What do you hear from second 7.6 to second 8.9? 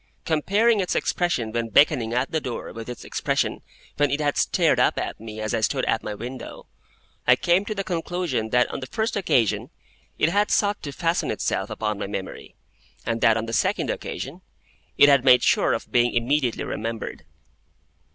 to the conclusion that on the